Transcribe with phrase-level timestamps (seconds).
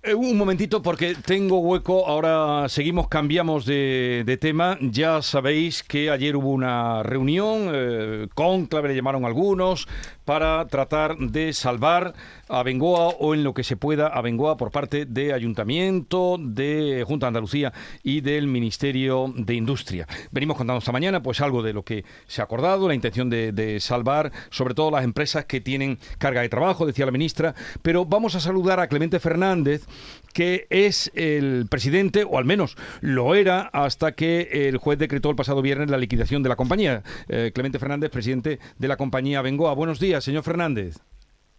[0.00, 4.78] Eh, un momentito porque tengo hueco, ahora seguimos, cambiamos de, tema.
[4.80, 9.88] Ya sabéis que ayer hubo una reunión, eh, conclave le llamaron algunos,
[10.24, 12.14] para tratar de salvar
[12.48, 17.02] a Bengoa o en lo que se pueda a Bengoa por parte de Ayuntamiento, de
[17.04, 17.72] Junta de Andalucía
[18.04, 20.06] y del Ministerio de Industria.
[20.30, 23.52] Venimos contando esta mañana pues algo de lo que se ha acordado, la intención de,
[23.52, 28.04] de salvar sobre todo las empresas que tienen carga de trabajo, decía la ministra, pero
[28.04, 29.87] vamos a saludar a Clemente Fernández,
[30.32, 35.36] que es el presidente, o al menos lo era, hasta que el juez decretó el
[35.36, 37.02] pasado viernes la liquidación de la compañía.
[37.28, 39.74] Eh, Clemente Fernández, presidente de la compañía Bengoa.
[39.74, 40.98] Buenos días, señor Fernández.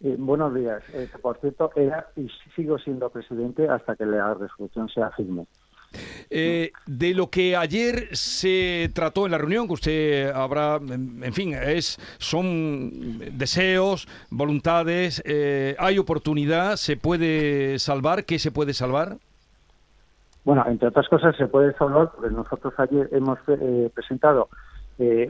[0.00, 0.82] Eh, buenos días.
[0.92, 5.46] Eh, por cierto, era y sigo siendo presidente hasta que la resolución sea firme.
[6.30, 11.54] Eh, de lo que ayer se trató en la reunión, que usted habrá, en fin,
[11.54, 19.16] es son deseos, voluntades, eh, hay oportunidad, se puede salvar, ¿qué se puede salvar?
[20.44, 24.48] Bueno, entre otras cosas se puede salvar porque nosotros ayer hemos eh, presentado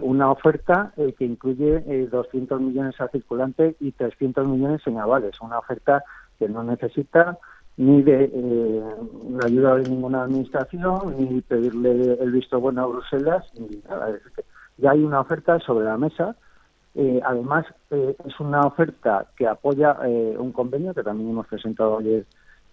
[0.03, 6.05] una oferta que incluye 200 millones a circulante y 300 millones en avales, una oferta
[6.39, 7.39] que no necesita
[7.77, 8.83] ni de eh,
[9.31, 14.17] la ayuda de ninguna administración, ni pedirle el visto bueno a Bruselas, ni nada.
[14.79, 16.37] Ya hay una oferta sobre la mesa.
[16.95, 19.97] Eh, además, eh, es una oferta que apoya
[20.39, 22.25] un convenio, que también hemos presentado ayer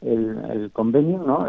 [0.02, 1.24] el, convenio.
[1.26, 1.48] ¿no?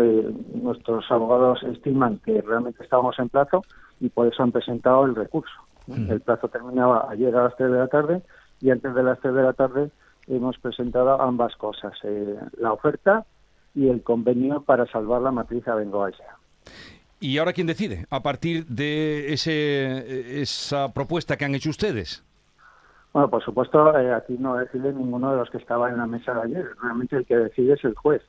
[0.54, 3.62] nuestros abogados estiman que realmente estábamos en plazo
[4.00, 5.52] y por eso han presentado el recurso.
[5.88, 8.22] El plazo terminaba ayer a las 3 de la tarde
[8.60, 9.90] y antes de las 3 de la tarde
[10.28, 11.92] hemos presentado ambas cosas,
[12.58, 13.26] la oferta
[13.74, 16.10] y el convenio para salvar la matriz Abengoa
[17.20, 22.24] ¿Y ahora quién decide a partir de ese, esa propuesta que han hecho ustedes?
[23.12, 26.34] Bueno, por supuesto, eh, aquí no decide ninguno de los que estaba en la mesa
[26.34, 26.70] de ayer.
[26.82, 28.22] Realmente el que decide es el juez.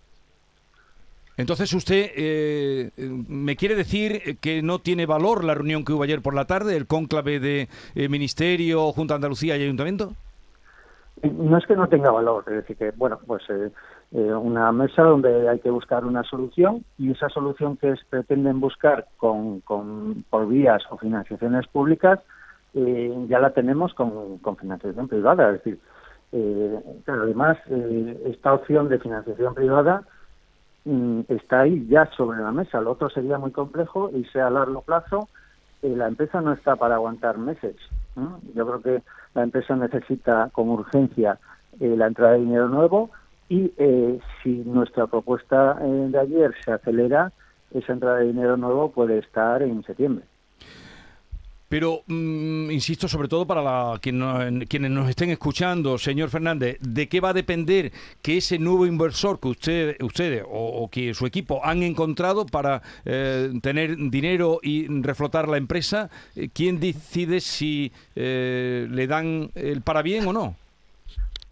[1.38, 2.92] Entonces usted eh,
[3.28, 6.78] me quiere decir que no tiene valor la reunión que hubo ayer por la tarde,
[6.78, 10.14] el cónclave de eh, Ministerio, Junta de Andalucía y Ayuntamiento.
[11.24, 13.72] No es que no tenga valor, es decir, que, bueno, pues eh, eh,
[14.14, 19.62] una mesa donde hay que buscar una solución y esa solución que pretenden buscar con,
[19.62, 22.20] con, por vías o financiaciones públicas
[22.76, 25.52] eh, ya la tenemos con, con financiación privada.
[25.52, 25.80] Es decir,
[27.08, 27.58] además,
[28.26, 30.04] esta opción de financiación privada
[30.86, 32.82] mm, está ahí ya sobre la mesa.
[32.82, 35.28] Lo otro sería muy complejo y sea a largo plazo.
[35.82, 37.76] la empresa no está para aguantar meses.
[38.56, 39.04] Yo creo que
[39.34, 41.40] la empresa necesita con urgencia
[41.80, 43.10] eh, la entrada de dinero nuevo
[43.50, 47.32] y eh, si nuestra propuesta eh, de ayer se acelera,
[47.74, 50.26] esa entrada de dinero nuevo puede estar en septiembre.
[51.74, 57.20] Pero, mm, insisto, sobre todo para la, quienes nos estén escuchando, señor Fernández, ¿de qué
[57.20, 61.82] va a depender que ese nuevo inversor que usted, ustedes o, que su equipo han
[61.82, 66.12] encontrado para eh, tener dinero y reflotar la empresa?
[66.36, 70.56] Eh, ¿Quién decide si eh, le dan el para bien o no?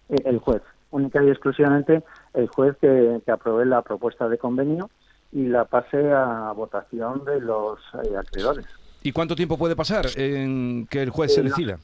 [0.08, 2.04] El juez, única y exclusivamente
[2.34, 4.90] el juez que, que apruebe la propuesta de convenio
[5.32, 8.66] y la pase a votación de los acreedores.
[9.04, 11.80] ¿Y cuánto tiempo puede pasar en que el juez se decida?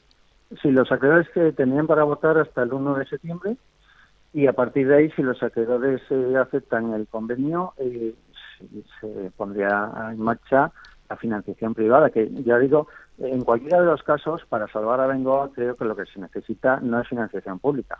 [0.62, 3.56] Sí, los acreedores que tenían para votar hasta el 1 de septiembre
[4.32, 8.14] y a partir de ahí, si los acreedores eh, aceptan el convenio, eh,
[9.00, 10.70] se, pondría en marcha
[11.08, 12.88] la financiación privada, que ya digo,
[13.18, 16.78] en cualquiera de los casos, para salvar a Bengoa, creo que lo que se necesita
[16.80, 17.98] no es financiación pública,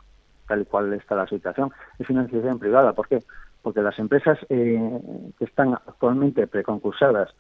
[0.49, 2.93] tal y cual está la situación, es financiación privada.
[2.93, 3.23] ¿Por qué?
[3.63, 5.01] Porque las empresas eh,
[5.39, 7.31] que están actualmente preconcursadas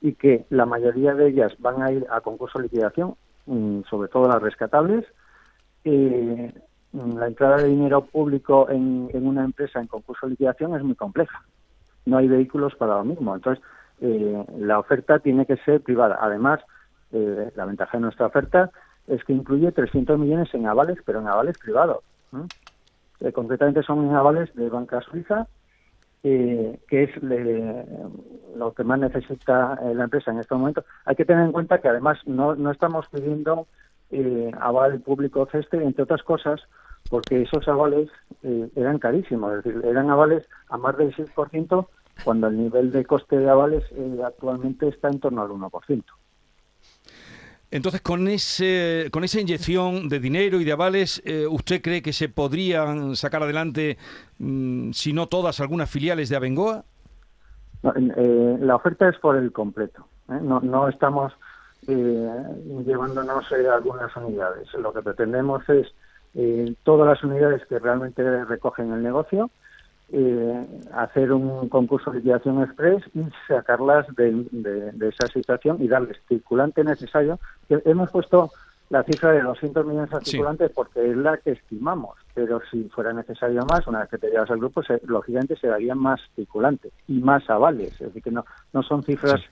[0.00, 4.08] y que la mayoría de ellas van a ir a concurso de liquidación, mm, sobre
[4.08, 5.04] todo las rescatables.
[5.84, 6.52] Eh,
[6.92, 11.42] la entrada de dinero público en, una empresa en concurso de liquidación es muy compleja.
[12.06, 13.34] No hay vehículos para lo mismo.
[13.34, 13.62] Entonces,
[14.00, 16.18] eh, la oferta tiene que ser privada.
[16.20, 16.60] Además,
[17.10, 18.70] la ventaja de nuestra oferta
[19.08, 22.04] es que incluye 300 millones en avales, pero en avales privados.
[23.32, 25.48] Concretamente son avales de banca suiza
[26.24, 27.10] eh, que es
[28.56, 30.84] lo que más necesita eh, la empresa en estos momentos.
[31.04, 33.66] Hay que tener en cuenta que además no, no estamos pidiendo
[34.10, 36.60] eh, aval público CESTE, entre otras cosas,
[37.08, 38.08] porque esos avales
[38.42, 41.86] eh, eran carísimos, es decir, eran avales a más del 6%,
[42.24, 43.84] cuando el nivel de coste de avales
[44.24, 46.02] actualmente está en torno al 1%.
[47.70, 52.14] Entonces, con ese, con esa inyección de dinero y de avales, eh, ¿usted cree que
[52.14, 53.98] se podrían sacar adelante,
[54.38, 56.84] mm, si no todas, algunas filiales de Abengoa?
[57.94, 60.06] Eh, la oferta es por el completo.
[60.30, 60.38] ¿eh?
[60.42, 61.32] No, no estamos
[61.86, 64.68] llevándonos algunas unidades.
[64.74, 65.86] Lo que pretendemos es
[66.82, 69.50] todas las unidades que realmente recogen el negocio
[70.10, 74.46] eh, hacer un concurso de liquidación express y sacarlas de,
[75.00, 77.38] esa situación y darles circulante necesario.
[77.68, 78.50] Hemos puesto
[78.90, 83.12] la cifra de 200 millones de circulantes porque es la que estimamos, pero si fuera
[83.12, 87.20] necesario más, una vez que te llevas al grupo, lógicamente se darían más circulantes y
[87.20, 87.92] más avales.
[87.92, 89.42] Es decir, que no, no son cifras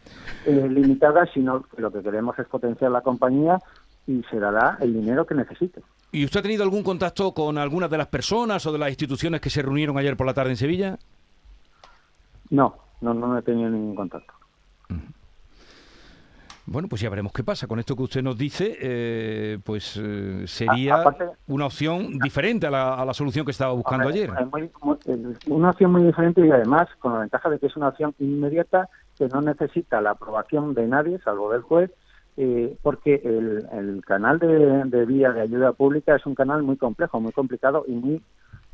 [0.47, 3.59] eh, limitadas, sino que lo que queremos es potenciar la compañía
[4.07, 5.83] y se dará el dinero que necesite.
[6.17, 9.39] ¿Y usted ha tenido algún contacto con algunas de las personas o de las instituciones
[9.39, 10.99] que se reunieron ayer por la tarde en Sevilla?
[12.49, 14.33] No, no, no he tenido ningún contacto.
[16.65, 17.67] Bueno, pues ya veremos qué pasa.
[17.67, 21.05] Con esto que usted nos dice, eh, pues eh, sería
[21.49, 24.31] una opción diferente a la, solución que estaba buscando ayer.
[25.49, 28.89] una opción muy diferente y además con la ventaja de que es una opción inmediata
[29.19, 31.91] que no necesita la aprobación de nadie, salvo del juez,
[32.37, 37.33] eh, porque el, canal de, vía de ayuda pública es un canal muy complejo, muy
[37.33, 38.23] complicado y muy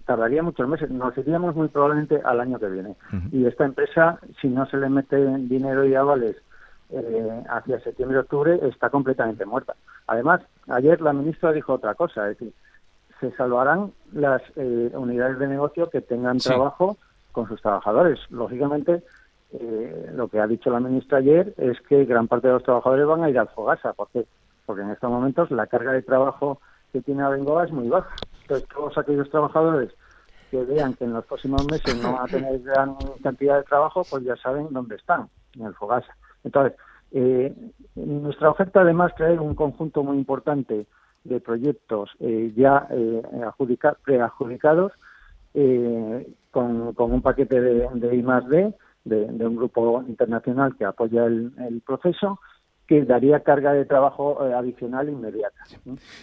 [0.05, 0.91] tardaría muchos meses.
[0.91, 2.97] Nos iríamos muy probablemente al año que viene.
[3.31, 6.37] Y esta empresa, si no se le mete dinero y avales
[6.91, 9.75] eh, hacia septiembre-octubre, está completamente muerta.
[10.09, 12.53] Además, ayer la ministra dijo otra cosa, es decir,
[13.21, 16.99] se salvarán las eh, unidades de negocio que tengan trabajo
[17.31, 18.19] con sus trabajadores.
[18.31, 19.05] Lógicamente,
[19.53, 23.07] eh, lo que ha dicho la ministra ayer es que gran parte de los trabajadores
[23.07, 23.93] van a ir al Fogasa.
[23.93, 24.09] ¿Por
[24.67, 26.61] Porque en estos momentos la carga de trabajo
[26.93, 28.15] que tiene Abengoa es muy baja.
[28.43, 29.91] Entonces, todos aquellos trabajadores
[30.51, 34.03] que vean que en los próximos meses no van a tener gran cantidad de trabajo,
[34.09, 35.29] pues ya saben dónde están,
[35.59, 36.15] en el Fogasa.
[36.45, 36.79] Entonces,
[37.13, 37.55] eh,
[37.95, 40.87] nuestra oferta además trae un conjunto muy importante
[41.25, 43.23] de proyectos eh, ya eh,
[44.05, 44.93] preadjudicados
[45.55, 50.85] eh, con, con, un paquete de, de I más D de, un grupo internacional que
[50.85, 52.41] apoya el, proceso
[52.87, 55.57] que daría carga de trabajo eh, adicional inmediata.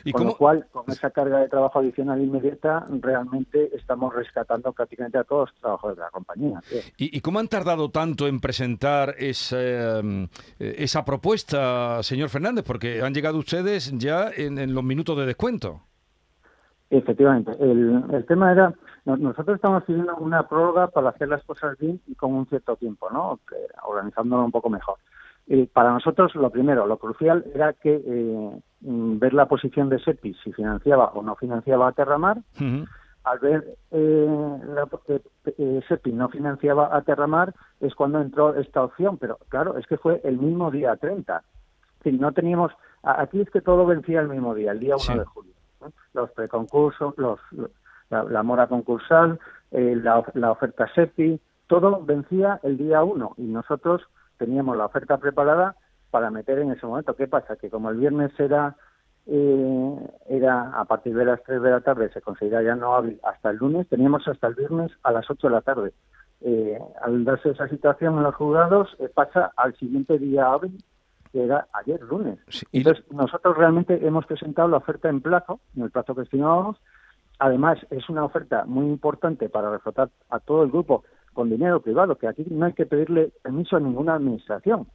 [0.04, 5.18] ¿Y con lo cual, con esa carga de trabajo adicional inmediata, realmente estamos rescatando prácticamente
[5.18, 6.62] a todos los trabajadores de la compañía.
[6.98, 10.28] ¿Y, cómo han tardado tanto en presentar esa, eh,
[10.60, 12.66] esa propuesta, señor Fernández?
[12.66, 15.82] Porque han llegado ustedes ya en, los minutos de descuento.
[16.90, 17.52] Efectivamente.
[17.60, 18.74] El, el tema era
[19.18, 23.10] nosotros estamos pidiendo una prórroga para hacer las cosas bien y con un cierto tiempo,
[23.10, 23.40] ¿no?
[23.84, 24.98] organizándolo un poco mejor.
[25.52, 30.36] Y para nosotros, lo primero, lo crucial era que eh, ver la posición de SEPI,
[30.44, 32.38] si financiaba o no financiaba a Terramar.
[33.24, 34.88] Al ver eh, la,
[35.58, 39.18] eh, SEPI no financiaba a Terramar, es cuando entró esta opción.
[39.18, 41.44] Pero claro, es que fue el mismo día 30.
[42.04, 42.72] Si no teníamos.
[43.02, 45.54] Aquí es que todo vencía el mismo día, el día 1 de julio.
[46.14, 47.40] Los preconcursos, los,
[48.10, 49.40] la, mora concursal,
[49.72, 54.02] eh, la, oferta SEPI, todo vencía el día 1 y nosotros
[54.38, 55.76] teníamos la oferta preparada
[56.10, 57.16] para meter en ese momento.
[57.16, 57.56] ¿Qué pasa?
[57.56, 58.76] Que como el viernes era
[59.28, 59.96] eh,
[60.28, 63.52] era a partir de las 3 de la tarde, se considera ya no hábil hasta
[63.52, 65.94] el lunes, teníamos hasta el viernes a las 8 de la tarde.
[66.42, 70.84] Eh, al darse esa situación en los juzgados, pasa al siguiente día hábil,
[71.32, 72.40] que era ayer lunes.
[72.72, 76.78] Entonces, nosotros realmente hemos presentado la oferta en plazo, en el plazo que estimábamos,
[77.40, 81.04] Además, es una oferta muy importante para reflotar a todo el grupo
[81.34, 84.88] con dinero privado, que aquí no hay que pedirle permiso a ninguna administración.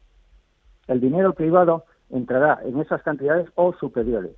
[0.87, 4.37] El dinero privado entrará en esas cantidades o superiores.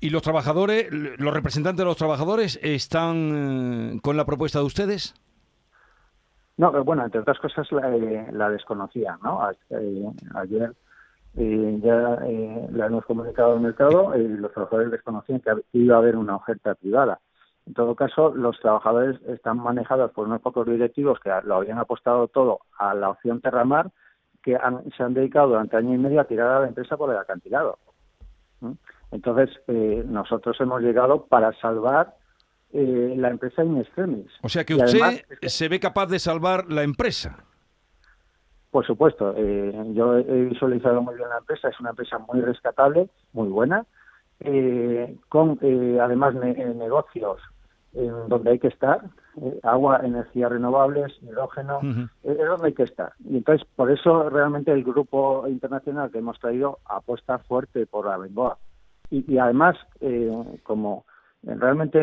[0.00, 5.14] ¿Y los trabajadores, los representantes de los trabajadores, están eh, con la propuesta de ustedes?
[6.56, 9.50] No, bueno, entre otras cosas la, eh, desconocía, ¿no?
[9.70, 10.72] Eh, ayer
[11.36, 15.98] eh, ya eh, la hemos comunicado al mercado, y los trabajadores desconocían que iba a
[15.98, 17.20] haber una oferta privada.
[17.66, 22.28] En todo caso, los trabajadores están manejados por unos pocos directivos que lo habían apostado
[22.28, 23.90] todo a la opción Terramar,
[24.42, 24.56] que
[24.96, 27.78] se han dedicado durante año y medio a tirar a la empresa por el acantilado.
[29.10, 32.14] Entonces, eh, nosotros hemos llegado para salvar
[32.72, 34.30] eh, la empresa in extremis.
[34.42, 37.45] O sea que usted se ve capaz de salvar la empresa.
[38.76, 43.08] Por supuesto, eh, yo he visualizado muy bien la empresa, es una empresa muy rescatable,
[43.32, 43.86] muy buena,
[44.40, 47.40] eh, con eh, además negocios
[47.94, 49.00] en donde hay que estar,
[49.62, 51.80] agua, energías renovables, hidrógeno,
[52.22, 53.14] es donde hay que estar.
[53.24, 58.18] Y entonces, por eso realmente el grupo internacional que hemos traído apuesta fuerte por la
[58.18, 58.58] Bengoa.
[59.08, 59.78] Y, además,
[60.64, 61.06] como
[61.42, 61.98] realmente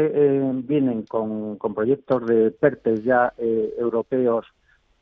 [0.63, 4.47] vienen con, con, proyectos de PERTES ya europeos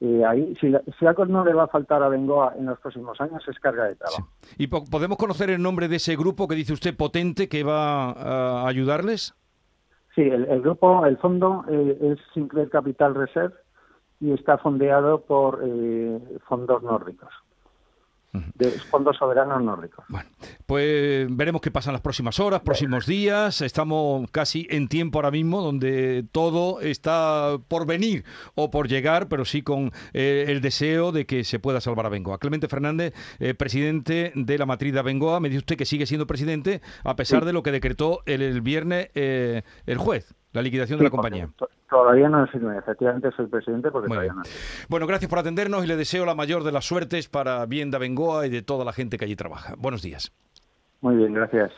[0.01, 3.47] y ahí, si, algo no le va a faltar a Bengoa en los próximos años
[3.47, 4.29] es carga de trabajo.
[4.57, 8.67] ¿Y podemos conocer el nombre de ese grupo que dice usted potente que va a
[8.67, 9.35] ayudarles?
[10.15, 13.53] Sí, el, grupo, el fondo eh, es Sinclair Capital Reserve
[14.19, 17.31] y está fondeado por eh, fondos nórdicos.
[18.33, 20.05] De fondos soberanos nórdicos.
[20.07, 20.29] Bueno,
[20.65, 23.61] pues veremos qué pasa en las próximas horas, próximos días.
[23.61, 28.23] Estamos casi en tiempo ahora mismo donde todo está por venir
[28.55, 32.09] o por llegar, pero sí con eh, el deseo de que se pueda salvar a
[32.09, 32.39] Bengoa.
[32.39, 36.27] Clemente Fernández, eh, presidente de la matriz de Bengoa, me dice usted que sigue siendo
[36.27, 41.05] presidente a pesar de lo que decretó el, viernes eh, el juez, la liquidación de
[41.05, 41.49] la compañía.
[41.89, 44.43] Todavía no firme, efectivamente soy presidente porque todavía no.
[44.89, 47.97] Bueno, gracias por atendernos y le deseo la mayor de las suertes para bien de
[47.97, 49.75] Bengoa y de toda la gente que allí trabaja.
[49.77, 50.31] Buenos días.
[51.01, 51.71] Muy bien, gracias.